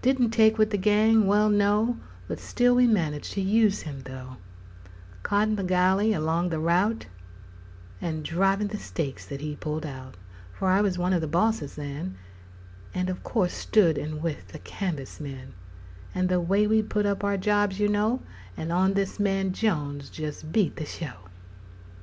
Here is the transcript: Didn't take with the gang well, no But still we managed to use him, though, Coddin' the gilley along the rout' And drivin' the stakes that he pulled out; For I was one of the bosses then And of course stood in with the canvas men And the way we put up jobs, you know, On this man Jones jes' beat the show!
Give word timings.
Didn't 0.00 0.30
take 0.30 0.56
with 0.56 0.70
the 0.70 0.78
gang 0.78 1.26
well, 1.26 1.50
no 1.50 1.98
But 2.26 2.40
still 2.40 2.74
we 2.74 2.86
managed 2.86 3.32
to 3.34 3.42
use 3.42 3.80
him, 3.82 4.00
though, 4.06 4.38
Coddin' 5.22 5.56
the 5.56 5.62
gilley 5.62 6.16
along 6.16 6.48
the 6.48 6.58
rout' 6.58 7.04
And 8.00 8.24
drivin' 8.24 8.68
the 8.68 8.78
stakes 8.78 9.26
that 9.26 9.42
he 9.42 9.56
pulled 9.56 9.84
out; 9.84 10.16
For 10.54 10.68
I 10.70 10.80
was 10.80 10.96
one 10.96 11.12
of 11.12 11.20
the 11.20 11.26
bosses 11.26 11.74
then 11.74 12.16
And 12.94 13.10
of 13.10 13.22
course 13.22 13.52
stood 13.52 13.98
in 13.98 14.22
with 14.22 14.48
the 14.52 14.58
canvas 14.58 15.20
men 15.20 15.52
And 16.14 16.30
the 16.30 16.40
way 16.40 16.66
we 16.66 16.82
put 16.82 17.04
up 17.04 17.22
jobs, 17.38 17.78
you 17.78 17.88
know, 17.88 18.22
On 18.56 18.94
this 18.94 19.20
man 19.20 19.52
Jones 19.52 20.10
jes' 20.18 20.42
beat 20.44 20.76
the 20.76 20.86
show! 20.86 21.28